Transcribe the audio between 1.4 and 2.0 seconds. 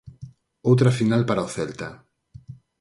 o Celta.